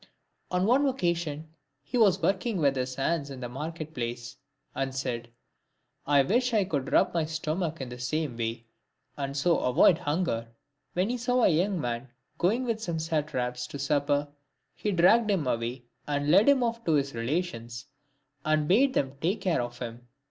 [0.49, 1.53] On one occasion
[1.83, 4.35] he was working with his hands in the market place,
[4.73, 5.29] and said,"
[6.07, 8.65] I wish I could rub my stomach in the same way,
[9.15, 10.47] and so avoid hunger."
[10.93, 12.09] When he saw a young man
[12.39, 14.27] going with some satraps to supper,
[14.73, 17.85] he dragged him away and led him off to his relations,
[18.43, 20.07] and bade them take care of him.